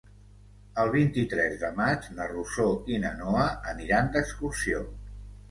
[0.83, 2.65] El vint-i-tres de maig na Rosó
[2.95, 4.83] i na Noa aniran d'excursió.